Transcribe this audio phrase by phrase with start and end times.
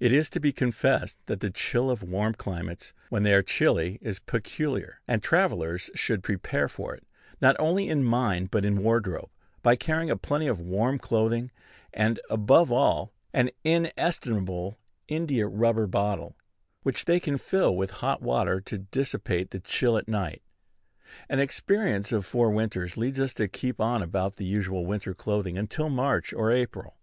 [0.00, 3.98] It is to be confessed that the chill of warm climates, when they are chilly,
[4.00, 7.06] is peculiar; and travellers should prepare for it,
[7.42, 9.28] not only in mind, but in wardrobe,
[9.60, 11.50] by carrying a plenty of warm clothing,
[11.92, 14.78] and, above all, an inestimable
[15.08, 16.38] India rubber bottle,
[16.82, 20.40] which they can fill with hot water to dissipate the chill at night.
[21.28, 25.58] An experience of four winters leads us to keep on about the usual winter clothing
[25.58, 26.96] until March or April.